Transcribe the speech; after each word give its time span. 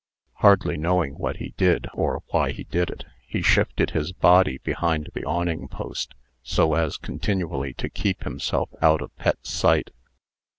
Hardly 0.37 0.77
knowing 0.77 1.13
what 1.19 1.37
he 1.37 1.53
did, 1.57 1.85
or 1.93 2.23
why 2.29 2.53
he 2.53 2.63
did 2.63 2.89
it, 2.89 3.05
he 3.27 3.43
shifted 3.43 3.91
his 3.91 4.11
body 4.13 4.57
behind 4.63 5.09
the 5.13 5.23
awning 5.25 5.67
post 5.67 6.15
so 6.41 6.73
as 6.73 6.97
continually 6.97 7.75
to 7.75 7.87
keep 7.87 8.23
himself 8.23 8.71
out 8.81 9.01
of 9.03 9.15
Pet's 9.17 9.51
sight. 9.51 9.91